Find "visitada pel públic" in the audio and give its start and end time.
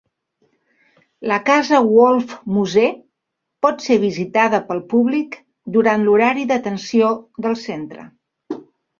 4.03-5.37